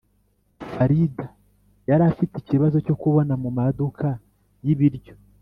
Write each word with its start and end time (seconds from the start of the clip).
Farida 0.71 1.25
yari 1.89 2.03
afite 2.11 2.33
ikibazo 2.37 2.77
cyo 2.85 2.95
kubona 3.01 3.33
mu 3.43 3.49
maduka 3.57 4.07
y 4.65 4.69
ibiryo 4.73 5.13